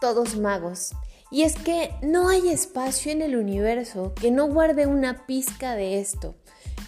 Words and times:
todos 0.00 0.36
magos. 0.36 0.92
Y 1.30 1.42
es 1.42 1.56
que 1.56 1.94
no 2.02 2.28
hay 2.28 2.48
espacio 2.48 3.12
en 3.12 3.20
el 3.20 3.36
universo 3.36 4.14
que 4.14 4.30
no 4.30 4.46
guarde 4.46 4.86
una 4.86 5.26
pizca 5.26 5.74
de 5.74 6.00
esto. 6.00 6.34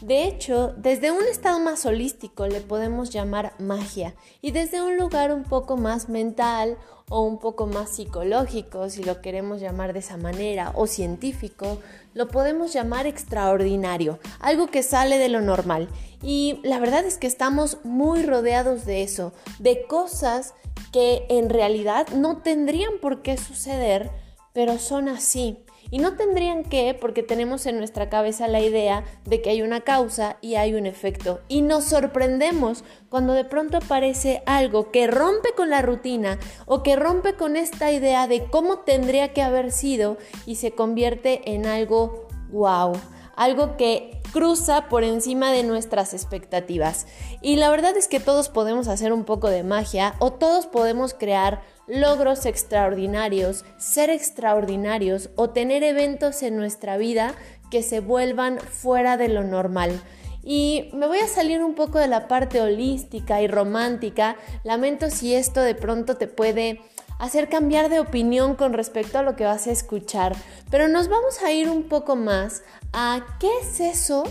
De 0.00 0.24
hecho, 0.24 0.72
desde 0.78 1.10
un 1.10 1.24
estado 1.24 1.60
más 1.60 1.84
holístico 1.84 2.46
le 2.46 2.62
podemos 2.62 3.10
llamar 3.10 3.52
magia 3.58 4.14
y 4.40 4.50
desde 4.50 4.80
un 4.80 4.96
lugar 4.96 5.30
un 5.30 5.44
poco 5.44 5.76
más 5.76 6.08
mental 6.08 6.78
o 7.10 7.20
un 7.20 7.38
poco 7.38 7.66
más 7.66 7.90
psicológico, 7.90 8.88
si 8.88 9.02
lo 9.02 9.20
queremos 9.20 9.60
llamar 9.60 9.92
de 9.92 9.98
esa 9.98 10.16
manera, 10.16 10.72
o 10.74 10.86
científico, 10.86 11.80
lo 12.14 12.28
podemos 12.28 12.72
llamar 12.72 13.06
extraordinario, 13.06 14.18
algo 14.38 14.68
que 14.68 14.82
sale 14.82 15.18
de 15.18 15.28
lo 15.28 15.42
normal. 15.42 15.88
Y 16.22 16.60
la 16.62 16.78
verdad 16.78 17.04
es 17.04 17.18
que 17.18 17.26
estamos 17.26 17.78
muy 17.84 18.22
rodeados 18.22 18.86
de 18.86 19.02
eso, 19.02 19.32
de 19.58 19.86
cosas 19.86 20.54
que 20.92 21.26
en 21.28 21.50
realidad 21.50 22.08
no 22.14 22.38
tendrían 22.38 22.92
por 23.02 23.22
qué 23.22 23.36
suceder, 23.36 24.10
pero 24.52 24.78
son 24.78 25.08
así. 25.08 25.58
Y 25.90 25.98
no 25.98 26.16
tendrían 26.16 26.64
que 26.64 26.94
porque 26.94 27.22
tenemos 27.22 27.66
en 27.66 27.78
nuestra 27.78 28.08
cabeza 28.08 28.48
la 28.48 28.60
idea 28.60 29.04
de 29.24 29.42
que 29.42 29.50
hay 29.50 29.62
una 29.62 29.80
causa 29.80 30.36
y 30.40 30.54
hay 30.54 30.74
un 30.74 30.86
efecto. 30.86 31.40
Y 31.48 31.62
nos 31.62 31.84
sorprendemos 31.84 32.84
cuando 33.08 33.32
de 33.32 33.44
pronto 33.44 33.78
aparece 33.78 34.42
algo 34.46 34.90
que 34.90 35.06
rompe 35.06 35.50
con 35.56 35.70
la 35.70 35.82
rutina 35.82 36.38
o 36.66 36.82
que 36.82 36.96
rompe 36.96 37.34
con 37.34 37.56
esta 37.56 37.90
idea 37.90 38.28
de 38.28 38.44
cómo 38.44 38.80
tendría 38.80 39.32
que 39.32 39.42
haber 39.42 39.72
sido 39.72 40.16
y 40.46 40.56
se 40.56 40.72
convierte 40.72 41.52
en 41.54 41.66
algo 41.66 42.28
wow. 42.50 42.92
Algo 43.36 43.76
que 43.76 44.20
cruza 44.32 44.88
por 44.88 45.02
encima 45.04 45.50
de 45.50 45.62
nuestras 45.62 46.14
expectativas. 46.14 47.06
Y 47.42 47.56
la 47.56 47.70
verdad 47.70 47.96
es 47.96 48.08
que 48.08 48.20
todos 48.20 48.48
podemos 48.48 48.88
hacer 48.88 49.12
un 49.12 49.24
poco 49.24 49.48
de 49.48 49.62
magia 49.62 50.14
o 50.18 50.32
todos 50.32 50.66
podemos 50.66 51.14
crear 51.14 51.62
logros 51.90 52.46
extraordinarios, 52.46 53.64
ser 53.76 54.10
extraordinarios 54.10 55.30
o 55.36 55.50
tener 55.50 55.82
eventos 55.82 56.42
en 56.42 56.56
nuestra 56.56 56.96
vida 56.96 57.34
que 57.70 57.82
se 57.82 58.00
vuelvan 58.00 58.58
fuera 58.58 59.16
de 59.16 59.28
lo 59.28 59.42
normal. 59.42 60.00
Y 60.42 60.88
me 60.94 61.06
voy 61.06 61.18
a 61.18 61.28
salir 61.28 61.62
un 61.62 61.74
poco 61.74 61.98
de 61.98 62.08
la 62.08 62.28
parte 62.28 62.60
holística 62.60 63.42
y 63.42 63.48
romántica. 63.48 64.36
Lamento 64.64 65.10
si 65.10 65.34
esto 65.34 65.60
de 65.60 65.74
pronto 65.74 66.16
te 66.16 66.28
puede 66.28 66.80
hacer 67.18 67.48
cambiar 67.48 67.90
de 67.90 68.00
opinión 68.00 68.54
con 68.54 68.72
respecto 68.72 69.18
a 69.18 69.22
lo 69.22 69.36
que 69.36 69.44
vas 69.44 69.66
a 69.66 69.72
escuchar. 69.72 70.34
Pero 70.70 70.88
nos 70.88 71.08
vamos 71.08 71.42
a 71.42 71.52
ir 71.52 71.68
un 71.68 71.82
poco 71.82 72.16
más 72.16 72.62
a 72.92 73.36
qué 73.38 73.50
es 73.62 73.80
eso 73.80 74.24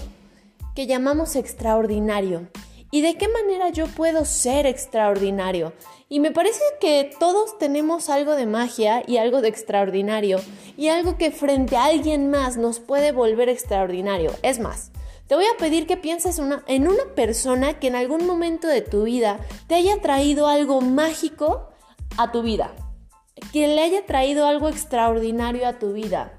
que 0.76 0.88
llamamos 0.88 1.36
extraordinario 1.36 2.48
y 2.92 3.02
de 3.02 3.16
qué 3.16 3.28
manera 3.28 3.70
yo 3.70 3.88
puedo 3.88 4.26
ser 4.26 4.66
extraordinario. 4.66 5.74
Y 6.08 6.20
me 6.20 6.32
parece 6.32 6.62
que 6.82 7.12
todos 7.20 7.58
tenemos 7.58 8.10
algo 8.10 8.36
de 8.36 8.46
magia 8.46 9.04
y 9.06 9.18
algo 9.18 9.42
de 9.42 9.50
extraordinario 9.50 10.40
y 10.76 10.88
algo 10.88 11.18
que 11.18 11.32
frente 11.32 11.78
a 11.78 11.86
alguien 11.86 12.30
más 12.30 12.58
nos 12.58 12.80
puede 12.80 13.12
volver 13.12 13.50
extraordinario. 13.50 14.32
Es 14.42 14.60
más, 14.60 14.92
te 15.28 15.36
voy 15.36 15.46
a 15.46 15.58
pedir 15.60 15.86
que 15.86 15.98
pienses 15.98 16.40
en 16.40 16.88
una 16.88 17.04
persona 17.16 17.78
que 17.80 17.88
en 17.88 17.96
algún 17.96 18.26
momento 18.26 18.68
de 18.68 18.82
tu 18.82 19.04
vida 19.04 19.40
te 19.68 19.76
haya 19.76 20.02
traído 20.02 20.48
algo 20.48 20.82
mágico 20.82 21.70
a 22.18 22.32
tu 22.32 22.42
vida, 22.42 22.74
que 23.54 23.68
le 23.68 23.82
haya 23.82 24.06
traído 24.08 24.48
algo 24.48 24.68
extraordinario 24.68 25.68
a 25.68 25.78
tu 25.78 25.94
vida. 25.94 26.39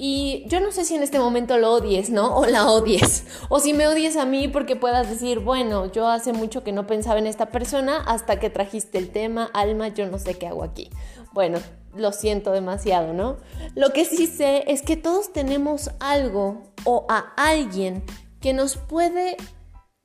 Y 0.00 0.44
yo 0.46 0.60
no 0.60 0.70
sé 0.70 0.84
si 0.84 0.94
en 0.94 1.02
este 1.02 1.18
momento 1.18 1.58
lo 1.58 1.72
odies, 1.72 2.08
¿no? 2.08 2.36
O 2.36 2.46
la 2.46 2.70
odies. 2.70 3.24
O 3.48 3.58
si 3.58 3.72
me 3.72 3.88
odies 3.88 4.16
a 4.16 4.24
mí 4.24 4.46
porque 4.46 4.76
puedas 4.76 5.10
decir, 5.10 5.40
bueno, 5.40 5.90
yo 5.90 6.06
hace 6.06 6.32
mucho 6.32 6.62
que 6.62 6.70
no 6.70 6.86
pensaba 6.86 7.18
en 7.18 7.26
esta 7.26 7.46
persona 7.46 7.98
hasta 8.06 8.38
que 8.38 8.48
trajiste 8.48 8.96
el 8.98 9.10
tema, 9.10 9.50
Alma, 9.52 9.88
yo 9.88 10.06
no 10.06 10.20
sé 10.20 10.38
qué 10.38 10.46
hago 10.46 10.62
aquí. 10.62 10.88
Bueno, 11.32 11.58
lo 11.96 12.12
siento 12.12 12.52
demasiado, 12.52 13.12
¿no? 13.12 13.38
Lo 13.74 13.92
que 13.92 14.04
sí 14.04 14.28
sé 14.28 14.62
es 14.68 14.82
que 14.82 14.96
todos 14.96 15.32
tenemos 15.32 15.90
algo 15.98 16.62
o 16.84 17.04
a 17.08 17.32
alguien 17.36 18.04
que 18.40 18.52
nos 18.52 18.76
puede 18.76 19.36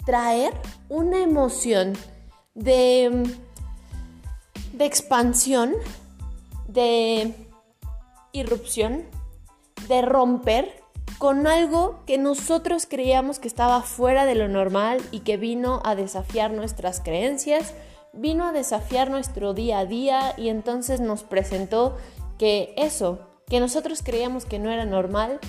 traer 0.08 0.54
una 0.90 1.20
emoción 1.20 1.94
de, 2.56 3.24
de 4.74 4.86
expansión, 4.86 5.76
de 6.68 7.36
irrupción 8.32 9.06
de 9.88 10.02
romper 10.02 10.84
con 11.18 11.48
algo 11.48 12.04
que 12.06 12.18
nosotros 12.18 12.86
creíamos 12.86 13.40
que 13.40 13.48
estaba 13.48 13.82
fuera 13.82 14.26
de 14.26 14.36
lo 14.36 14.48
normal 14.48 15.02
y 15.12 15.22
que 15.22 15.38
vino 15.38 15.82
a 15.86 15.96
desafiar 15.96 16.52
nuestras 16.52 17.00
creencias, 17.00 17.74
vino 18.14 18.46
a 18.46 18.52
desafiar 18.52 19.10
nuestro 19.10 19.54
día 19.54 19.80
a 19.80 19.86
día 19.86 20.34
y 20.38 20.50
entonces 20.50 21.00
nos 21.00 21.24
presentó 21.24 21.98
que 22.38 22.74
eso, 22.78 23.20
que 23.48 23.60
nosotros 23.60 24.02
creíamos 24.04 24.46
que 24.46 24.60
no 24.60 24.70
era 24.70 24.86
normal, 24.86 25.40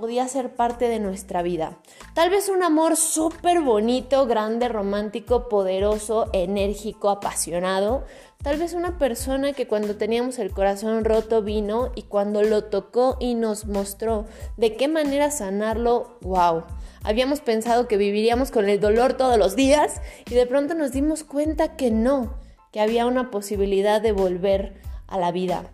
podía 0.00 0.26
ser 0.26 0.54
parte 0.54 0.88
de 0.88 0.98
nuestra 0.98 1.42
vida. 1.42 1.78
Tal 2.14 2.30
vez 2.30 2.48
un 2.48 2.62
amor 2.62 2.96
súper 2.96 3.60
bonito, 3.60 4.26
grande, 4.26 4.68
romántico, 4.68 5.48
poderoso, 5.48 6.28
enérgico, 6.32 7.10
apasionado. 7.10 8.04
Tal 8.42 8.58
vez 8.58 8.72
una 8.72 8.98
persona 8.98 9.52
que 9.52 9.68
cuando 9.68 9.96
teníamos 9.96 10.38
el 10.38 10.50
corazón 10.50 11.04
roto 11.04 11.42
vino 11.42 11.92
y 11.94 12.02
cuando 12.02 12.42
lo 12.42 12.64
tocó 12.64 13.16
y 13.20 13.34
nos 13.34 13.66
mostró 13.66 14.24
de 14.56 14.76
qué 14.76 14.88
manera 14.88 15.30
sanarlo, 15.30 16.18
wow. 16.22 16.64
Habíamos 17.02 17.40
pensado 17.40 17.86
que 17.86 17.96
viviríamos 17.96 18.50
con 18.50 18.68
el 18.68 18.80
dolor 18.80 19.14
todos 19.14 19.38
los 19.38 19.56
días 19.56 20.00
y 20.28 20.34
de 20.34 20.46
pronto 20.46 20.74
nos 20.74 20.92
dimos 20.92 21.22
cuenta 21.22 21.76
que 21.76 21.90
no, 21.90 22.34
que 22.72 22.80
había 22.80 23.06
una 23.06 23.30
posibilidad 23.30 24.00
de 24.00 24.12
volver 24.12 24.80
a 25.06 25.18
la 25.18 25.32
vida. 25.32 25.70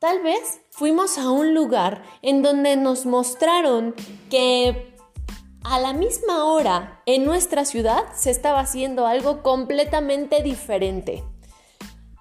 Tal 0.00 0.22
vez 0.22 0.60
fuimos 0.70 1.18
a 1.18 1.28
un 1.28 1.54
lugar 1.54 2.04
en 2.22 2.40
donde 2.40 2.76
nos 2.76 3.04
mostraron 3.04 3.96
que 4.30 4.94
a 5.64 5.80
la 5.80 5.92
misma 5.92 6.44
hora 6.44 7.02
en 7.04 7.24
nuestra 7.24 7.64
ciudad 7.64 8.04
se 8.14 8.30
estaba 8.30 8.60
haciendo 8.60 9.08
algo 9.08 9.42
completamente 9.42 10.40
diferente. 10.40 11.24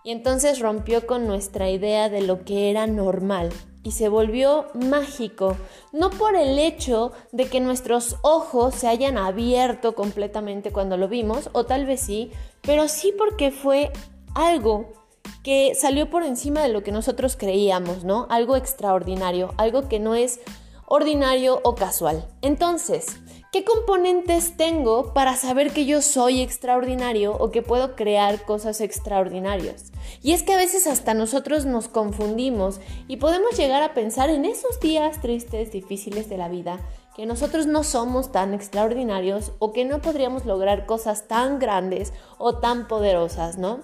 Y 0.04 0.10
entonces 0.10 0.58
rompió 0.58 1.06
con 1.06 1.28
nuestra 1.28 1.70
idea 1.70 2.10
de 2.10 2.22
lo 2.22 2.46
que 2.46 2.72
era 2.72 2.88
normal 2.88 3.54
y 3.84 3.92
se 3.92 4.10
volvió 4.10 4.66
mágico, 4.74 5.56
no 5.94 6.10
por 6.10 6.36
el 6.36 6.58
hecho 6.58 7.12
de 7.32 7.46
que 7.46 7.60
nuestros 7.60 8.16
ojos 8.24 8.74
se 8.74 8.88
hayan 8.88 9.20
abierto 9.20 9.94
completamente 9.94 10.72
cuando 10.72 10.98
lo 10.98 11.08
vimos, 11.08 11.52
o 11.52 11.68
tal 11.68 11.86
vez 11.86 12.02
sí, 12.02 12.32
pero 12.64 12.88
sí 12.88 13.14
porque 13.16 13.52
fue 13.52 13.94
algo 14.34 14.97
que 15.44 15.74
salió 15.76 16.10
por 16.10 16.24
encima 16.24 16.62
de 16.62 16.70
lo 16.70 16.84
que 16.84 16.92
nosotros 16.92 17.36
creíamos, 17.38 18.04
¿no? 18.04 18.28
Algo 18.30 18.56
extraordinario, 18.56 19.54
algo 19.58 19.88
que 19.88 20.00
no 20.00 20.16
es 20.16 20.40
ordinario 20.88 21.60
o 21.64 21.76
casual. 21.76 22.26
Entonces, 22.42 23.18
¿qué 23.52 23.64
componentes 23.64 24.56
tengo 24.56 25.14
para 25.14 25.36
saber 25.36 25.72
que 25.72 25.86
yo 25.86 26.02
soy 26.02 26.42
extraordinario 26.42 27.36
o 27.38 27.52
que 27.52 27.62
puedo 27.62 27.96
crear 27.96 28.44
cosas 28.46 28.82
extraordinarias? 28.82 29.92
Y 30.24 30.32
es 30.32 30.44
que 30.44 30.54
a 30.54 30.58
veces 30.58 30.88
hasta 30.88 31.14
nosotros 31.14 31.66
nos 31.66 31.90
confundimos 31.90 32.80
y 33.08 33.18
podemos 33.18 33.58
llegar 33.58 33.84
a 33.84 33.94
pensar 33.94 34.30
en 34.30 34.46
esos 34.46 34.80
días 34.80 35.22
tristes, 35.22 35.72
difíciles 35.72 36.30
de 36.30 36.38
la 36.38 36.48
vida, 36.48 36.80
que 37.16 37.26
nosotros 37.26 37.66
no 37.68 37.84
somos 37.84 38.32
tan 38.32 38.54
extraordinarios 38.54 39.52
o 39.60 39.74
que 39.74 39.86
no 39.86 40.02
podríamos 40.02 40.46
lograr 40.46 40.86
cosas 40.86 41.28
tan 41.28 41.60
grandes 41.60 42.14
o 42.38 42.60
tan 42.60 42.88
poderosas, 42.88 43.58
¿no? 43.58 43.80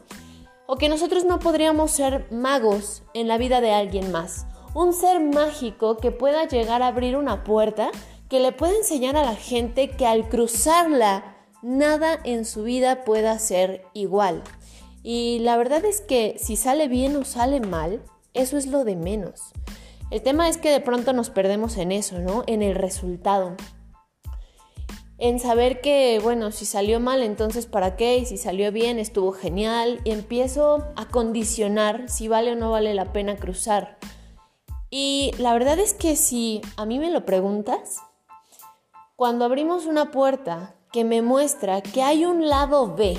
O 0.74 0.76
que 0.76 0.90
nosotros 0.90 1.24
no 1.24 1.38
podríamos 1.38 1.92
ser 1.92 2.26
magos 2.32 3.04
en 3.14 3.28
la 3.28 3.38
vida 3.38 3.62
de 3.62 3.74
alguien 3.74 4.12
más. 4.12 4.48
Un 4.74 4.92
ser 4.92 5.20
mágico 5.20 5.98
que 5.98 6.10
pueda 6.10 6.48
llegar 6.48 6.82
a 6.82 6.88
abrir 6.88 7.16
una 7.16 7.44
puerta 7.44 7.92
que 8.28 8.40
le 8.40 8.54
pueda 8.54 8.76
enseñar 8.76 9.16
a 9.16 9.22
la 9.22 9.36
gente 9.36 9.92
que 9.92 10.08
al 10.08 10.28
cruzarla 10.30 11.38
nada 11.62 12.20
en 12.24 12.44
su 12.44 12.64
vida 12.64 13.04
pueda 13.04 13.38
ser 13.38 13.86
igual. 13.94 14.42
Y 15.04 15.38
la 15.42 15.58
verdad 15.58 15.86
es 15.86 16.02
que 16.02 16.38
si 16.40 16.56
sale 16.56 16.88
bien 16.88 17.16
o 17.18 17.24
sale 17.24 17.60
mal, 17.60 18.02
eso 18.34 18.58
es 18.58 18.66
lo 18.66 18.84
de 18.84 18.96
menos. 18.96 19.52
El 20.10 20.24
tema 20.24 20.50
es 20.50 20.58
que 20.58 20.72
de 20.72 20.82
pronto 20.82 21.14
nos 21.14 21.30
perdemos 21.30 21.78
en 21.78 21.92
eso, 21.92 22.18
¿no? 22.18 22.46
En 22.48 22.64
el 22.64 22.74
resultado 22.74 23.56
en 25.24 25.40
saber 25.40 25.80
que, 25.80 26.20
bueno, 26.22 26.52
si 26.52 26.66
salió 26.66 27.00
mal, 27.00 27.24
entonces 27.24 27.66
para 27.66 27.96
qué, 27.96 28.18
y 28.18 28.26
si 28.26 28.36
salió 28.36 28.74
bien, 28.74 29.00
estuvo 29.00 29.32
genial, 29.32 30.02
y 30.04 30.12
empiezo 30.12 30.84
a 30.98 31.08
condicionar 31.08 32.10
si 32.10 32.28
vale 32.28 32.52
o 32.52 32.56
no 32.56 32.72
vale 32.72 32.94
la 32.94 33.14
pena 33.14 33.38
cruzar. 33.38 33.98
Y 34.90 35.32
la 35.38 35.54
verdad 35.54 35.80
es 35.80 35.94
que 35.94 36.18
si 36.18 36.60
a 36.76 36.86
mí 36.86 37.00
me 37.00 37.10
lo 37.10 37.26
preguntas, 37.26 38.02
cuando 39.16 39.46
abrimos 39.46 39.86
una 39.86 40.12
puerta 40.12 40.76
que 40.92 41.06
me 41.06 41.22
muestra 41.22 41.82
que 41.82 42.02
hay 42.02 42.26
un 42.26 42.50
lado 42.50 42.94
B, 42.94 43.18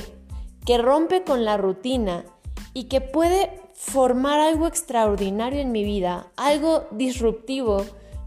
que 0.67 0.77
rompe 0.77 1.25
con 1.25 1.47
la 1.47 1.57
rutina 1.57 2.27
y 2.75 2.85
que 2.85 3.01
puede 3.01 3.63
formar 3.73 4.41
algo 4.41 4.67
extraordinario 4.67 5.63
en 5.63 5.73
mi 5.73 5.85
vida, 5.85 6.31
algo 6.37 6.85
disruptivo, 6.91 7.83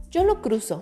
yo 0.10 0.24
lo 0.24 0.42
cruzo. 0.42 0.80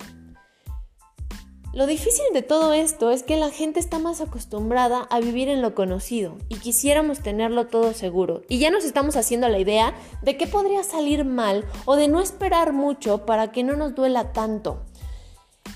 Lo 1.75 1.87
difícil 1.87 2.23
de 2.31 2.41
todo 2.41 2.71
esto 2.71 3.11
es 3.11 3.21
que 3.21 3.35
la 3.35 3.51
gente 3.51 3.81
está 3.81 3.99
más 3.99 4.21
acostumbrada 4.21 5.01
a 5.09 5.19
vivir 5.19 5.49
en 5.49 5.61
lo 5.61 5.75
conocido 5.75 6.37
y 6.47 6.55
quisiéramos 6.55 7.19
tenerlo 7.19 7.67
todo 7.67 7.91
seguro. 7.93 8.43
Y 8.47 8.59
ya 8.59 8.71
nos 8.71 8.85
estamos 8.85 9.17
haciendo 9.17 9.49
la 9.49 9.59
idea 9.59 9.93
de 10.21 10.37
que 10.37 10.47
podría 10.47 10.85
salir 10.85 11.25
mal 11.25 11.65
o 11.83 11.97
de 11.97 12.07
no 12.07 12.21
esperar 12.21 12.71
mucho 12.71 13.25
para 13.25 13.51
que 13.51 13.65
no 13.65 13.75
nos 13.75 13.93
duela 13.93 14.31
tanto. 14.31 14.85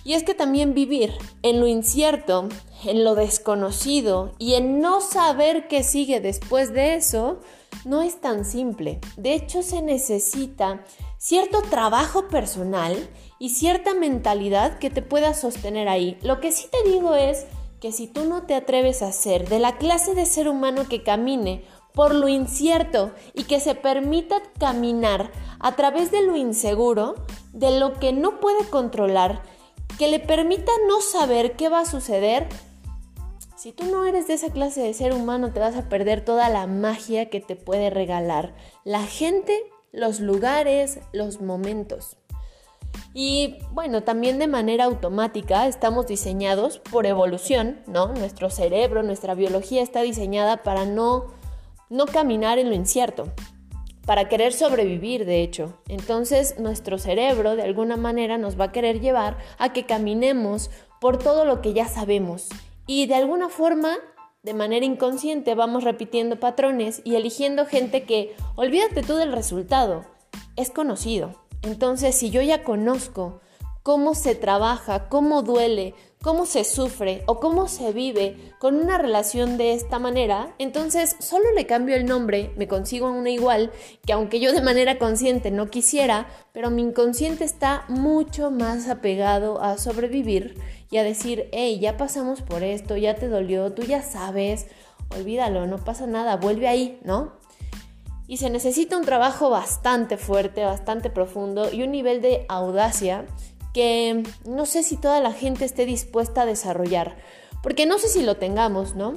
Y 0.05 0.13
es 0.13 0.23
que 0.23 0.33
también 0.33 0.73
vivir 0.73 1.11
en 1.43 1.59
lo 1.59 1.67
incierto, 1.67 2.47
en 2.85 3.03
lo 3.03 3.15
desconocido 3.15 4.31
y 4.39 4.53
en 4.53 4.79
no 4.79 5.01
saber 5.01 5.67
qué 5.67 5.83
sigue 5.83 6.21
después 6.21 6.71
de 6.71 6.95
eso, 6.95 7.41
no 7.83 8.03
es 8.03 8.21
tan 8.21 8.45
simple. 8.45 9.01
De 9.17 9.33
hecho, 9.33 9.63
se 9.63 9.81
necesita 9.81 10.85
cierto 11.17 11.61
trabajo 11.61 12.29
personal 12.29 12.95
y 13.39 13.49
cierta 13.49 13.93
mentalidad 13.93 14.77
que 14.77 14.89
te 14.89 15.01
pueda 15.01 15.33
sostener 15.33 15.87
ahí. 15.87 16.17
Lo 16.21 16.39
que 16.41 16.51
sí 16.51 16.67
te 16.69 16.89
digo 16.89 17.15
es 17.15 17.45
que 17.79 17.91
si 17.91 18.07
tú 18.07 18.25
no 18.25 18.43
te 18.43 18.55
atreves 18.55 19.01
a 19.01 19.11
ser 19.11 19.47
de 19.47 19.59
la 19.59 19.77
clase 19.77 20.13
de 20.13 20.25
ser 20.25 20.49
humano 20.49 20.87
que 20.89 21.03
camine 21.03 21.63
por 21.93 22.13
lo 22.13 22.27
incierto 22.27 23.11
y 23.33 23.45
que 23.45 23.59
se 23.59 23.75
permita 23.75 24.35
caminar 24.59 25.31
a 25.59 25.75
través 25.75 26.11
de 26.11 26.21
lo 26.21 26.35
inseguro, 26.35 27.15
de 27.53 27.79
lo 27.79 27.93
que 27.93 28.13
no 28.13 28.39
puede 28.39 28.65
controlar, 28.69 29.41
que 29.97 30.07
le 30.07 30.19
permita 30.19 30.71
no 30.87 31.01
saber 31.01 31.55
qué 31.55 31.69
va 31.69 31.81
a 31.81 31.85
suceder, 31.85 32.47
si 33.57 33.73
tú 33.73 33.85
no 33.85 34.05
eres 34.05 34.27
de 34.27 34.35
esa 34.35 34.51
clase 34.51 34.81
de 34.81 34.93
ser 34.93 35.13
humano 35.13 35.51
te 35.51 35.59
vas 35.59 35.75
a 35.75 35.89
perder 35.89 36.23
toda 36.23 36.47
la 36.47 36.67
magia 36.67 37.29
que 37.29 37.41
te 37.41 37.57
puede 37.57 37.89
regalar 37.89 38.55
la 38.85 39.03
gente, 39.03 39.61
los 39.91 40.21
lugares, 40.21 40.99
los 41.11 41.41
momentos. 41.41 42.15
Y 43.13 43.57
bueno, 43.71 44.03
también 44.03 44.39
de 44.39 44.47
manera 44.47 44.85
automática 44.85 45.67
estamos 45.67 46.07
diseñados 46.07 46.79
por 46.79 47.05
evolución, 47.05 47.81
¿no? 47.87 48.07
Nuestro 48.07 48.49
cerebro, 48.49 49.03
nuestra 49.03 49.33
biología 49.33 49.81
está 49.81 50.01
diseñada 50.01 50.63
para 50.63 50.85
no, 50.85 51.25
no 51.89 52.05
caminar 52.05 52.59
en 52.59 52.69
lo 52.69 52.75
incierto, 52.75 53.29
para 54.05 54.29
querer 54.29 54.53
sobrevivir, 54.53 55.25
de 55.25 55.41
hecho. 55.41 55.73
Entonces 55.87 56.59
nuestro 56.59 56.97
cerebro 56.97 57.55
de 57.55 57.63
alguna 57.63 57.97
manera 57.97 58.37
nos 58.37 58.59
va 58.59 58.65
a 58.65 58.71
querer 58.71 59.01
llevar 59.01 59.37
a 59.57 59.73
que 59.73 59.85
caminemos 59.85 60.69
por 61.01 61.17
todo 61.17 61.45
lo 61.45 61.61
que 61.61 61.73
ya 61.73 61.87
sabemos. 61.87 62.49
Y 62.87 63.05
de 63.05 63.15
alguna 63.15 63.49
forma, 63.49 63.97
de 64.43 64.53
manera 64.53 64.85
inconsciente, 64.85 65.55
vamos 65.55 65.83
repitiendo 65.83 66.39
patrones 66.39 67.01
y 67.03 67.15
eligiendo 67.15 67.65
gente 67.65 68.03
que, 68.03 68.35
olvídate 68.55 69.03
tú 69.03 69.15
del 69.15 69.31
resultado, 69.31 70.05
es 70.55 70.71
conocido. 70.71 71.35
Entonces, 71.61 72.15
si 72.15 72.29
yo 72.29 72.41
ya 72.41 72.63
conozco 72.63 73.41
cómo 73.83 74.13
se 74.13 74.35
trabaja, 74.35 75.09
cómo 75.09 75.41
duele, 75.41 75.95
cómo 76.21 76.45
se 76.45 76.63
sufre 76.65 77.23
o 77.27 77.39
cómo 77.39 77.67
se 77.67 77.93
vive 77.93 78.53
con 78.59 78.75
una 78.75 78.97
relación 78.97 79.57
de 79.57 79.73
esta 79.73 79.99
manera, 79.99 80.53
entonces 80.59 81.15
solo 81.19 81.45
le 81.55 81.65
cambio 81.65 81.95
el 81.95 82.05
nombre, 82.05 82.51
me 82.57 82.67
consigo 82.67 83.09
una 83.09 83.29
igual, 83.29 83.71
que 84.05 84.13
aunque 84.13 84.39
yo 84.39 84.51
de 84.51 84.61
manera 84.61 84.99
consciente 84.99 85.49
no 85.49 85.69
quisiera, 85.69 86.27
pero 86.51 86.69
mi 86.69 86.81
inconsciente 86.81 87.45
está 87.45 87.85
mucho 87.87 88.51
más 88.51 88.89
apegado 88.89 89.61
a 89.61 89.77
sobrevivir 89.77 90.55
y 90.91 90.97
a 90.97 91.03
decir, 91.03 91.47
hey, 91.53 91.79
ya 91.79 91.95
pasamos 91.95 92.41
por 92.41 92.63
esto, 92.63 92.97
ya 92.97 93.15
te 93.15 93.29
dolió, 93.29 93.71
tú 93.71 93.83
ya 93.83 94.01
sabes, 94.01 94.67
olvídalo, 95.15 95.67
no 95.67 95.77
pasa 95.77 96.05
nada, 96.05 96.35
vuelve 96.35 96.67
ahí, 96.67 96.99
¿no? 97.03 97.31
Y 98.29 98.37
se 98.37 98.51
necesita 98.51 98.95
un 98.95 99.05
trabajo 99.05 99.49
bastante 99.49 100.15
fuerte, 100.15 100.63
bastante 100.63 101.09
profundo 101.09 101.73
y 101.73 101.81
un 101.81 101.89
nivel 101.89 102.21
de 102.21 102.45
audacia 102.47 103.25
que 103.73 104.21
no 104.45 104.67
sé 104.67 104.83
si 104.83 104.97
toda 104.97 105.19
la 105.19 105.33
gente 105.33 105.65
esté 105.65 105.87
dispuesta 105.87 106.43
a 106.43 106.45
desarrollar. 106.45 107.17
Porque 107.63 107.87
no 107.87 107.97
sé 107.97 108.07
si 108.07 108.21
lo 108.21 108.37
tengamos, 108.37 108.93
¿no? 108.93 109.15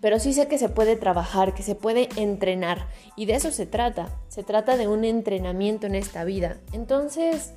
Pero 0.00 0.18
sí 0.18 0.32
sé 0.32 0.48
que 0.48 0.56
se 0.56 0.70
puede 0.70 0.96
trabajar, 0.96 1.52
que 1.52 1.62
se 1.62 1.74
puede 1.74 2.08
entrenar. 2.16 2.88
Y 3.16 3.26
de 3.26 3.34
eso 3.34 3.50
se 3.50 3.66
trata. 3.66 4.08
Se 4.28 4.42
trata 4.42 4.78
de 4.78 4.88
un 4.88 5.04
entrenamiento 5.04 5.86
en 5.86 5.94
esta 5.94 6.24
vida. 6.24 6.56
Entonces, 6.72 7.52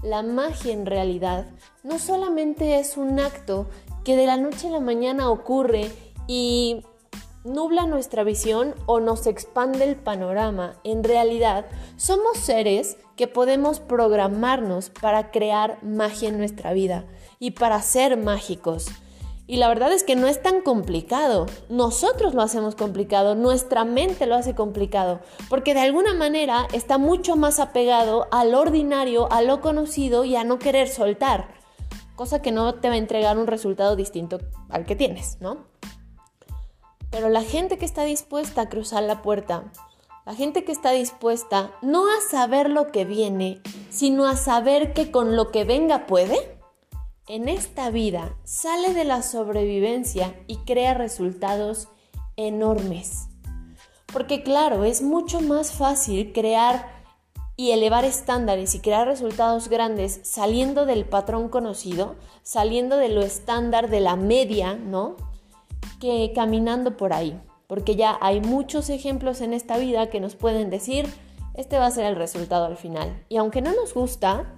la 0.00 0.22
magia 0.22 0.72
en 0.72 0.86
realidad 0.86 1.46
no 1.82 1.98
solamente 1.98 2.78
es 2.78 2.96
un 2.96 3.18
acto 3.18 3.68
que 4.04 4.14
de 4.14 4.26
la 4.26 4.36
noche 4.36 4.68
a 4.68 4.70
la 4.70 4.80
mañana 4.80 5.28
ocurre 5.28 5.90
y 6.28 6.84
nubla 7.44 7.86
nuestra 7.86 8.24
visión 8.24 8.74
o 8.86 9.00
nos 9.00 9.26
expande 9.26 9.84
el 9.84 9.96
panorama. 9.96 10.74
En 10.84 11.04
realidad, 11.04 11.66
somos 11.96 12.38
seres 12.38 12.96
que 13.16 13.28
podemos 13.28 13.80
programarnos 13.80 14.90
para 14.90 15.30
crear 15.30 15.82
magia 15.82 16.28
en 16.28 16.38
nuestra 16.38 16.72
vida 16.72 17.04
y 17.38 17.52
para 17.52 17.80
ser 17.82 18.16
mágicos. 18.16 18.88
Y 19.46 19.56
la 19.56 19.66
verdad 19.66 19.92
es 19.92 20.04
que 20.04 20.14
no 20.14 20.28
es 20.28 20.40
tan 20.40 20.60
complicado. 20.60 21.46
Nosotros 21.68 22.34
lo 22.34 22.42
hacemos 22.42 22.76
complicado, 22.76 23.34
nuestra 23.34 23.84
mente 23.84 24.26
lo 24.26 24.36
hace 24.36 24.54
complicado, 24.54 25.18
porque 25.48 25.74
de 25.74 25.80
alguna 25.80 26.14
manera 26.14 26.68
está 26.72 26.98
mucho 26.98 27.34
más 27.34 27.58
apegado 27.58 28.28
al 28.30 28.54
ordinario, 28.54 29.30
a 29.32 29.42
lo 29.42 29.60
conocido 29.60 30.24
y 30.24 30.36
a 30.36 30.44
no 30.44 30.60
querer 30.60 30.86
soltar, 30.88 31.48
cosa 32.14 32.40
que 32.42 32.52
no 32.52 32.74
te 32.76 32.88
va 32.88 32.94
a 32.94 32.98
entregar 32.98 33.38
un 33.38 33.48
resultado 33.48 33.96
distinto 33.96 34.38
al 34.68 34.86
que 34.86 34.94
tienes, 34.94 35.38
¿no? 35.40 35.69
Pero 37.10 37.28
la 37.28 37.42
gente 37.42 37.76
que 37.76 37.84
está 37.84 38.04
dispuesta 38.04 38.62
a 38.62 38.68
cruzar 38.68 39.02
la 39.02 39.22
puerta, 39.22 39.64
la 40.26 40.34
gente 40.34 40.64
que 40.64 40.72
está 40.72 40.92
dispuesta 40.92 41.72
no 41.82 42.06
a 42.06 42.20
saber 42.20 42.70
lo 42.70 42.92
que 42.92 43.04
viene, 43.04 43.60
sino 43.90 44.26
a 44.26 44.36
saber 44.36 44.92
que 44.92 45.10
con 45.10 45.34
lo 45.34 45.50
que 45.50 45.64
venga 45.64 46.06
puede, 46.06 46.58
en 47.26 47.48
esta 47.48 47.90
vida 47.90 48.36
sale 48.44 48.94
de 48.94 49.04
la 49.04 49.22
sobrevivencia 49.22 50.34
y 50.46 50.58
crea 50.58 50.94
resultados 50.94 51.88
enormes. 52.36 53.28
Porque 54.12 54.42
claro, 54.42 54.84
es 54.84 55.02
mucho 55.02 55.40
más 55.40 55.72
fácil 55.72 56.32
crear 56.32 57.00
y 57.56 57.72
elevar 57.72 58.04
estándares 58.04 58.74
y 58.74 58.80
crear 58.80 59.06
resultados 59.06 59.68
grandes 59.68 60.20
saliendo 60.24 60.86
del 60.86 61.04
patrón 61.04 61.48
conocido, 61.48 62.16
saliendo 62.42 62.96
de 62.96 63.10
lo 63.10 63.20
estándar, 63.20 63.90
de 63.90 64.00
la 64.00 64.16
media, 64.16 64.74
¿no? 64.74 65.16
Que 66.00 66.32
caminando 66.34 66.96
por 66.96 67.12
ahí, 67.12 67.40
porque 67.66 67.96
ya 67.96 68.18
hay 68.20 68.40
muchos 68.40 68.90
ejemplos 68.90 69.40
en 69.40 69.52
esta 69.52 69.78
vida 69.78 70.10
que 70.10 70.20
nos 70.20 70.34
pueden 70.34 70.70
decir, 70.70 71.06
este 71.54 71.78
va 71.78 71.86
a 71.86 71.90
ser 71.90 72.06
el 72.06 72.16
resultado 72.16 72.64
al 72.64 72.76
final. 72.76 73.24
Y 73.28 73.36
aunque 73.36 73.62
no 73.62 73.72
nos 73.74 73.94
gusta, 73.94 74.54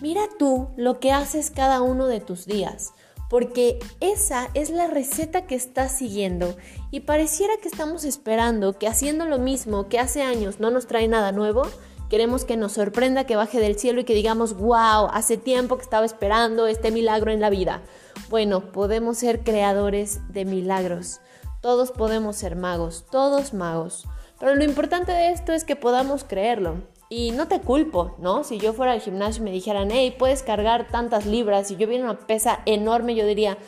mira 0.00 0.22
tú 0.38 0.68
lo 0.76 1.00
que 1.00 1.12
haces 1.12 1.50
cada 1.50 1.82
uno 1.82 2.06
de 2.06 2.20
tus 2.20 2.46
días, 2.46 2.92
porque 3.28 3.78
esa 4.00 4.48
es 4.54 4.70
la 4.70 4.86
receta 4.86 5.46
que 5.46 5.54
estás 5.54 5.92
siguiendo 5.92 6.56
y 6.90 7.00
pareciera 7.00 7.54
que 7.60 7.68
estamos 7.68 8.04
esperando 8.04 8.78
que 8.78 8.86
haciendo 8.86 9.24
lo 9.26 9.38
mismo 9.38 9.88
que 9.88 9.98
hace 9.98 10.22
años 10.22 10.60
no 10.60 10.70
nos 10.70 10.86
trae 10.86 11.08
nada 11.08 11.32
nuevo, 11.32 11.62
queremos 12.08 12.44
que 12.44 12.56
nos 12.56 12.72
sorprenda, 12.72 13.24
que 13.24 13.36
baje 13.36 13.58
del 13.58 13.78
cielo 13.78 14.00
y 14.00 14.04
que 14.04 14.14
digamos, 14.14 14.56
wow, 14.56 15.08
hace 15.10 15.36
tiempo 15.36 15.76
que 15.76 15.82
estaba 15.82 16.06
esperando 16.06 16.66
este 16.66 16.90
milagro 16.90 17.32
en 17.32 17.40
la 17.40 17.50
vida. 17.50 17.82
Bueno, 18.30 18.72
podemos 18.72 19.18
ser 19.18 19.44
creadores 19.44 20.20
de 20.28 20.44
milagros. 20.44 21.20
Todos 21.60 21.92
podemos 21.92 22.36
ser 22.36 22.56
magos, 22.56 23.04
todos 23.10 23.54
magos. 23.54 24.06
Pero 24.40 24.54
lo 24.54 24.64
importante 24.64 25.12
de 25.12 25.30
esto 25.30 25.52
es 25.52 25.64
que 25.64 25.76
podamos 25.76 26.24
creerlo. 26.24 26.76
Y 27.08 27.30
no 27.32 27.48
te 27.48 27.60
culpo, 27.60 28.16
¿no? 28.18 28.44
Si 28.44 28.58
yo 28.58 28.72
fuera 28.72 28.92
al 28.92 29.00
gimnasio 29.00 29.42
y 29.42 29.44
me 29.44 29.52
dijeran, 29.52 29.90
hey, 29.90 30.14
puedes 30.18 30.42
cargar 30.42 30.88
tantas 30.88 31.26
libras, 31.26 31.70
y 31.70 31.76
yo 31.76 31.86
viera 31.86 32.04
una 32.04 32.18
pesa 32.18 32.60
enorme, 32.66 33.14
yo 33.14 33.26
diría, 33.26 33.58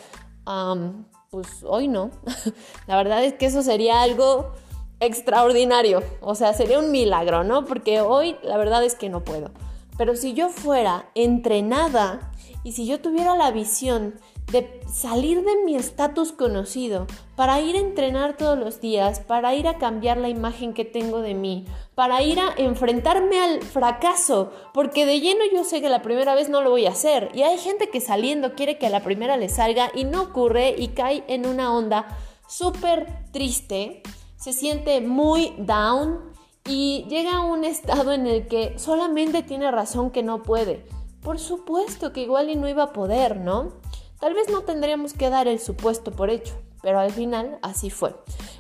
pues 1.31 1.49
hoy 1.65 1.89
no. 1.89 2.11
la 2.87 2.97
verdad 2.97 3.25
es 3.25 3.35
que 3.35 3.47
eso 3.47 3.63
sería 3.63 4.03
algo 4.03 4.53
extraordinario. 5.01 6.03
O 6.21 6.35
sea, 6.35 6.55
sería 6.55 6.79
un 6.79 6.91
milagro, 6.91 7.45
¿no? 7.45 7.65
Porque 7.67 8.01
hoy 8.01 8.37
la 8.43 8.57
verdad 8.57 8.85
es 8.85 8.95
que 8.95 9.09
no 9.11 9.23
puedo. 9.23 9.51
Pero 9.99 10.17
si 10.17 10.35
yo 10.35 10.49
fuera 10.49 11.11
entrenada 11.15 12.33
y 12.65 12.73
si 12.73 12.87
yo 12.87 13.01
tuviera 13.01 13.37
la 13.37 13.51
visión 13.51 14.15
de 14.53 14.81
salir 14.93 15.43
de 15.45 15.65
mi 15.65 15.75
estatus 15.75 16.33
conocido 16.33 17.07
para 17.35 17.61
ir 17.61 17.77
a 17.77 17.81
entrenar 17.81 18.37
todos 18.37 18.59
los 18.59 18.81
días, 18.81 19.21
para 19.21 19.55
ir 19.55 19.67
a 19.67 19.79
cambiar 19.79 20.17
la 20.19 20.29
imagen 20.29 20.73
que 20.73 20.85
tengo 20.85 21.21
de 21.21 21.35
mí, 21.35 21.67
para 21.95 22.23
ir 22.23 22.39
a 22.39 22.55
enfrentarme 22.57 23.41
al 23.41 23.63
fracaso, 23.63 24.53
porque 24.73 25.05
de 25.05 25.21
lleno 25.21 25.41
yo 25.53 25.65
sé 25.65 25.81
que 25.81 25.89
la 25.89 26.03
primera 26.03 26.35
vez 26.35 26.49
no 26.49 26.61
lo 26.63 26.71
voy 26.71 26.87
a 26.87 26.91
hacer 26.91 27.31
y 27.35 27.43
hay 27.43 27.59
gente 27.59 27.91
que 27.91 28.01
saliendo 28.01 28.55
quiere 28.55 28.79
que 28.79 28.87
a 28.87 28.91
la 28.91 29.03
primera 29.03 29.37
le 29.37 29.49
salga 29.49 29.91
y 29.95 30.05
no 30.05 30.23
ocurre 30.23 30.75
y 30.79 30.89
cae 30.89 31.25
en 31.27 31.47
una 31.47 31.75
onda 31.75 32.07
súper 32.49 33.07
triste, 33.33 34.03
se 34.37 34.53
siente 34.53 35.01
muy 35.01 35.55
down 35.59 36.21
y 36.69 37.05
llega 37.09 37.37
a 37.37 37.45
un 37.45 37.65
estado 37.65 38.13
en 38.13 38.27
el 38.27 38.47
que 38.47 38.79
solamente 38.79 39.43
tiene 39.43 39.71
razón 39.71 40.11
que 40.11 40.23
no 40.23 40.43
puede. 40.43 40.87
Por 41.23 41.39
supuesto 41.39 42.13
que 42.13 42.23
igual 42.23 42.51
y 42.51 42.57
no 42.57 42.69
iba 42.69 42.85
a 42.85 42.93
poder, 42.93 43.37
¿no? 43.37 43.73
Tal 44.21 44.35
vez 44.35 44.49
no 44.49 44.63
tendríamos 44.63 45.13
que 45.13 45.31
dar 45.31 45.49
el 45.49 45.61
supuesto 45.61 46.11
por 46.11 46.31
hecho, 46.31 46.55
pero 46.83 46.99
al 46.99 47.11
final 47.11 47.59
así 47.63 47.91
fue. 47.91 48.15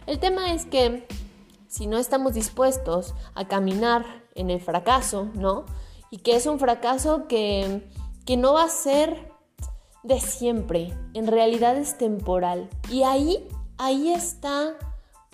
El 0.06 0.18
tema 0.18 0.52
es 0.52 0.66
que 0.66 1.06
si 1.68 1.86
no 1.86 1.98
estamos 1.98 2.34
dispuestos 2.34 3.14
a 3.34 3.48
caminar 3.48 4.04
en 4.34 4.50
el 4.50 4.60
fracaso, 4.60 5.30
¿no? 5.34 5.64
Y 6.10 6.18
que 6.18 6.36
es 6.36 6.46
un 6.46 6.58
fracaso 6.58 7.26
que, 7.26 7.88
que 8.24 8.36
no 8.36 8.52
va 8.54 8.64
a 8.64 8.68
ser 8.68 9.32
de 10.02 10.20
siempre, 10.20 10.96
en 11.14 11.26
realidad 11.26 11.76
es 11.76 11.98
temporal. 11.98 12.68
Y 12.90 13.02
ahí, 13.02 13.48
ahí 13.78 14.12
está 14.12 14.74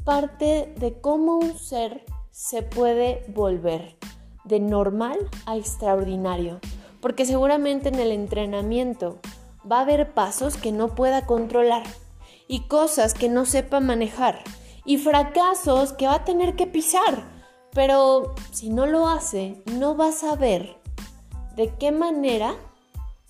parte 0.04 0.72
de 0.78 1.00
cómo 1.00 1.36
un 1.36 1.58
ser 1.58 2.04
se 2.30 2.62
puede 2.62 3.24
volver 3.28 3.96
de 4.44 4.60
normal 4.60 5.18
a 5.46 5.56
extraordinario. 5.56 6.60
Porque 7.00 7.26
seguramente 7.26 7.88
en 7.88 7.96
el 7.96 8.12
entrenamiento 8.12 9.18
va 9.70 9.78
a 9.78 9.82
haber 9.82 10.14
pasos 10.14 10.56
que 10.56 10.72
no 10.72 10.94
pueda 10.94 11.26
controlar 11.26 11.84
y 12.48 12.66
cosas 12.68 13.14
que 13.14 13.28
no 13.28 13.44
sepa 13.44 13.80
manejar 13.80 14.42
y 14.84 14.98
fracasos 14.98 15.92
que 15.92 16.06
va 16.06 16.16
a 16.16 16.24
tener 16.24 16.56
que 16.56 16.66
pisar. 16.66 17.24
Pero 17.72 18.34
si 18.50 18.68
no 18.68 18.86
lo 18.86 19.08
hace, 19.08 19.62
no 19.66 19.96
va 19.96 20.08
a 20.08 20.12
saber 20.12 20.76
de 21.56 21.74
qué 21.76 21.92
manera 21.92 22.54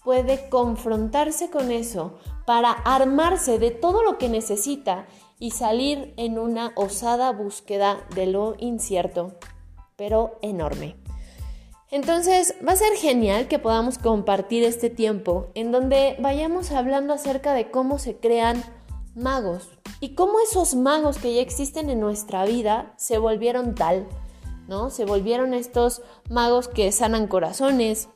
puede 0.03 0.49
confrontarse 0.49 1.51
con 1.51 1.71
eso 1.71 2.19
para 2.45 2.73
armarse 2.73 3.59
de 3.59 3.71
todo 3.71 4.03
lo 4.03 4.19
que 4.19 4.29
necesita 4.29 5.07
y 5.39 5.53
salir 5.53 6.13
en 6.17 6.39
una 6.39 6.73
osada 6.75 7.33
búsqueda 7.33 7.99
de 8.15 8.27
lo 8.27 8.55
incierto, 8.59 9.35
pero 9.97 10.39
enorme. 10.43 11.02
Entonces 11.93 12.55
va 12.67 12.73
a 12.73 12.77
ser 12.77 12.95
genial 12.95 13.49
que 13.49 13.59
podamos 13.59 13.99
compartir 13.99 14.65
este 14.65 14.89
tiempo 14.89 15.49
en 15.55 15.73
donde 15.73 16.17
vayamos 16.21 16.73
hablando 16.73 17.13
acerca 17.13 17.53
de 17.53 17.71
cómo 17.71 17.99
se 17.99 18.17
crean 18.17 18.65
magos 19.15 19.69
y 20.01 20.15
cómo 20.15 20.41
esos 20.41 20.75
magos 20.75 21.19
que 21.19 21.35
ya 21.35 21.43
existen 21.43 21.91
en 21.91 22.01
nuestra 22.01 22.47
vida 22.47 22.95
se 22.97 23.19
volvieron 23.19 23.75
tal, 23.75 24.09
¿no? 24.69 24.89
Se 24.89 25.05
volvieron 25.05 25.53
estos 25.53 26.01
magos 26.31 26.67
que 26.67 26.91
sanan 26.93 27.27
corazones, 27.27 28.09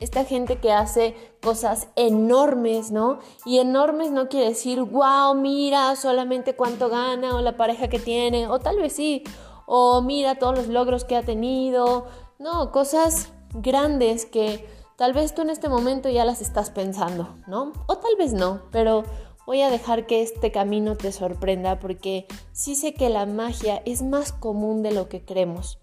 esta 0.00 0.24
gente 0.24 0.58
que 0.58 0.72
hace 0.72 1.14
cosas 1.40 1.86
enormes, 1.94 2.90
¿no? 2.90 3.20
Y 3.44 3.60
enormes 3.60 4.10
no 4.10 4.28
quiere 4.28 4.48
decir, 4.48 4.82
wow, 4.82 5.32
mira 5.36 5.94
solamente 5.94 6.56
cuánto 6.56 6.88
gana 6.88 7.36
o 7.36 7.40
la 7.40 7.56
pareja 7.56 7.86
que 7.86 8.00
tiene, 8.00 8.48
o 8.48 8.58
tal 8.58 8.78
vez 8.78 8.94
sí, 8.94 9.22
o 9.64 10.02
mira 10.02 10.40
todos 10.40 10.56
los 10.56 10.66
logros 10.66 11.04
que 11.04 11.16
ha 11.16 11.22
tenido, 11.22 12.06
no, 12.38 12.70
cosas 12.70 13.32
grandes 13.54 14.26
que 14.26 14.66
tal 14.96 15.12
vez 15.12 15.34
tú 15.34 15.42
en 15.42 15.50
este 15.50 15.68
momento 15.68 16.08
ya 16.08 16.24
las 16.24 16.42
estás 16.42 16.70
pensando, 16.70 17.36
¿no? 17.46 17.72
O 17.86 17.98
tal 17.98 18.16
vez 18.18 18.32
no, 18.32 18.62
pero 18.70 19.04
voy 19.46 19.62
a 19.62 19.70
dejar 19.70 20.06
que 20.06 20.22
este 20.22 20.50
camino 20.50 20.96
te 20.96 21.12
sorprenda 21.12 21.78
porque 21.78 22.26
sí 22.52 22.74
sé 22.74 22.94
que 22.94 23.08
la 23.08 23.26
magia 23.26 23.82
es 23.84 24.02
más 24.02 24.32
común 24.32 24.82
de 24.82 24.92
lo 24.92 25.08
que 25.08 25.24
creemos, 25.24 25.78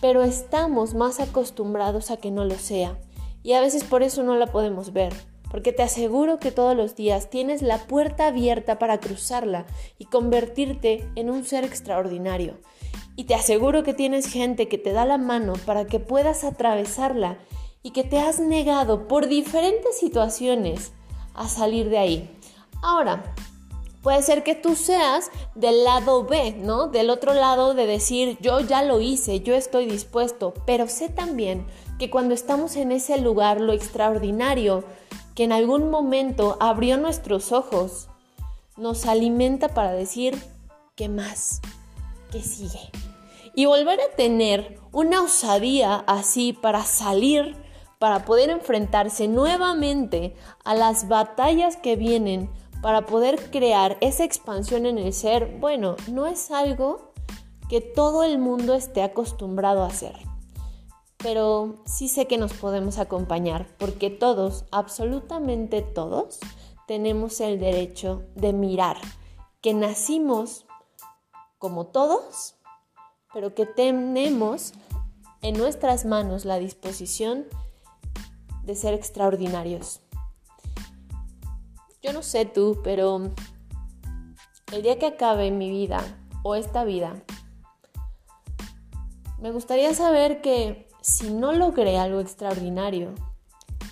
pero 0.00 0.22
estamos 0.22 0.94
más 0.94 1.20
acostumbrados 1.20 2.10
a 2.10 2.16
que 2.16 2.30
no 2.30 2.44
lo 2.44 2.56
sea 2.56 2.98
y 3.42 3.52
a 3.52 3.60
veces 3.60 3.84
por 3.84 4.02
eso 4.02 4.22
no 4.22 4.36
la 4.36 4.46
podemos 4.46 4.92
ver. 4.92 5.14
Porque 5.50 5.72
te 5.72 5.84
aseguro 5.84 6.40
que 6.40 6.50
todos 6.50 6.76
los 6.76 6.96
días 6.96 7.30
tienes 7.30 7.62
la 7.62 7.78
puerta 7.78 8.26
abierta 8.26 8.80
para 8.80 8.98
cruzarla 8.98 9.66
y 9.98 10.06
convertirte 10.06 11.08
en 11.14 11.30
un 11.30 11.44
ser 11.44 11.62
extraordinario. 11.62 12.58
Y 13.16 13.24
te 13.24 13.34
aseguro 13.34 13.82
que 13.82 13.94
tienes 13.94 14.26
gente 14.26 14.68
que 14.68 14.78
te 14.78 14.92
da 14.92 15.04
la 15.04 15.18
mano 15.18 15.54
para 15.64 15.86
que 15.86 16.00
puedas 16.00 16.44
atravesarla 16.44 17.38
y 17.82 17.90
que 17.90 18.02
te 18.02 18.18
has 18.18 18.40
negado 18.40 19.06
por 19.06 19.28
diferentes 19.28 19.98
situaciones 19.98 20.92
a 21.34 21.48
salir 21.48 21.90
de 21.90 21.98
ahí. 21.98 22.38
Ahora, 22.82 23.34
puede 24.02 24.22
ser 24.22 24.42
que 24.42 24.54
tú 24.54 24.74
seas 24.74 25.30
del 25.54 25.84
lado 25.84 26.24
B, 26.24 26.52
¿no? 26.58 26.88
Del 26.88 27.10
otro 27.10 27.34
lado 27.34 27.74
de 27.74 27.86
decir, 27.86 28.36
yo 28.40 28.60
ya 28.60 28.82
lo 28.82 29.00
hice, 29.00 29.40
yo 29.40 29.54
estoy 29.54 29.86
dispuesto, 29.86 30.54
pero 30.66 30.88
sé 30.88 31.08
también 31.08 31.66
que 31.98 32.10
cuando 32.10 32.34
estamos 32.34 32.76
en 32.76 32.92
ese 32.92 33.18
lugar, 33.18 33.60
lo 33.60 33.72
extraordinario, 33.72 34.84
que 35.34 35.44
en 35.44 35.52
algún 35.52 35.90
momento 35.90 36.56
abrió 36.60 36.96
nuestros 36.96 37.52
ojos, 37.52 38.08
nos 38.76 39.06
alimenta 39.06 39.68
para 39.68 39.92
decir, 39.92 40.36
¿qué 40.96 41.08
más? 41.08 41.60
¿Qué 42.34 42.42
sigue? 42.42 42.90
y 43.54 43.66
volver 43.66 44.00
a 44.00 44.16
tener 44.16 44.80
una 44.90 45.22
osadía 45.22 46.02
así 46.08 46.52
para 46.52 46.82
salir, 46.84 47.56
para 48.00 48.24
poder 48.24 48.50
enfrentarse 48.50 49.28
nuevamente 49.28 50.34
a 50.64 50.74
las 50.74 51.06
batallas 51.06 51.76
que 51.76 51.94
vienen, 51.94 52.50
para 52.82 53.06
poder 53.06 53.50
crear 53.52 53.96
esa 54.00 54.24
expansión 54.24 54.86
en 54.86 54.98
el 54.98 55.12
ser, 55.12 55.56
bueno, 55.60 55.94
no 56.10 56.26
es 56.26 56.50
algo 56.50 57.12
que 57.68 57.80
todo 57.80 58.24
el 58.24 58.38
mundo 58.38 58.74
esté 58.74 59.04
acostumbrado 59.04 59.84
a 59.84 59.86
hacer. 59.86 60.16
Pero 61.18 61.76
sí 61.86 62.08
sé 62.08 62.26
que 62.26 62.36
nos 62.36 62.52
podemos 62.52 62.98
acompañar 62.98 63.68
porque 63.78 64.10
todos, 64.10 64.64
absolutamente 64.72 65.80
todos, 65.80 66.40
tenemos 66.88 67.40
el 67.40 67.60
derecho 67.60 68.24
de 68.34 68.52
mirar 68.52 68.96
que 69.62 69.72
nacimos 69.72 70.66
como 71.58 71.86
todos 71.86 72.56
pero 73.34 73.52
que 73.52 73.66
tenemos 73.66 74.72
en 75.42 75.58
nuestras 75.58 76.06
manos 76.06 76.46
la 76.46 76.58
disposición 76.58 77.44
de 78.62 78.76
ser 78.76 78.94
extraordinarios. 78.94 80.00
Yo 82.00 82.12
no 82.12 82.22
sé 82.22 82.46
tú, 82.46 82.80
pero 82.84 83.32
el 84.72 84.82
día 84.82 84.98
que 84.98 85.06
acabe 85.06 85.50
mi 85.50 85.68
vida 85.68 86.00
o 86.44 86.54
esta 86.54 86.84
vida, 86.84 87.22
me 89.40 89.50
gustaría 89.50 89.92
saber 89.94 90.40
que 90.40 90.88
si 91.02 91.30
no 91.30 91.52
logré 91.52 91.98
algo 91.98 92.20
extraordinario, 92.20 93.14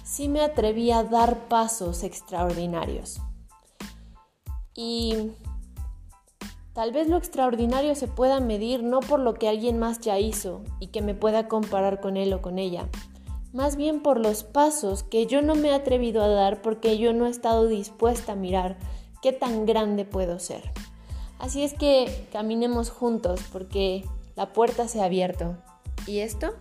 sí 0.04 0.28
me 0.28 0.40
atreví 0.40 0.92
a 0.92 1.02
dar 1.02 1.48
pasos 1.48 2.04
extraordinarios. 2.04 3.20
Y 4.74 5.32
Tal 6.74 6.90
vez 6.92 7.08
lo 7.08 7.18
extraordinario 7.18 7.94
se 7.94 8.08
pueda 8.08 8.40
medir 8.40 8.82
no 8.82 9.00
por 9.00 9.20
lo 9.20 9.34
que 9.34 9.48
alguien 9.48 9.78
más 9.78 10.00
ya 10.00 10.18
hizo 10.18 10.62
y 10.80 10.86
que 10.86 11.02
me 11.02 11.14
pueda 11.14 11.46
comparar 11.46 12.00
con 12.00 12.16
él 12.16 12.32
o 12.32 12.40
con 12.40 12.58
ella, 12.58 12.88
más 13.52 13.76
bien 13.76 14.00
por 14.00 14.18
los 14.18 14.44
pasos 14.44 15.02
que 15.02 15.26
yo 15.26 15.42
no 15.42 15.54
me 15.54 15.68
he 15.68 15.74
atrevido 15.74 16.22
a 16.22 16.28
dar 16.28 16.62
porque 16.62 16.96
yo 16.96 17.12
no 17.12 17.26
he 17.26 17.30
estado 17.30 17.66
dispuesta 17.66 18.32
a 18.32 18.36
mirar 18.36 18.78
qué 19.20 19.32
tan 19.32 19.66
grande 19.66 20.06
puedo 20.06 20.38
ser. 20.38 20.72
Así 21.38 21.62
es 21.62 21.74
que 21.74 22.26
caminemos 22.32 22.88
juntos 22.88 23.40
porque 23.52 24.04
la 24.36 24.52
puerta 24.54 24.88
se 24.88 25.02
ha 25.02 25.04
abierto 25.04 25.56
y 26.06 26.20
esto 26.20 26.54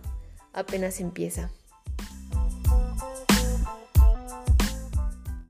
apenas 0.52 1.00
empieza. 1.00 1.50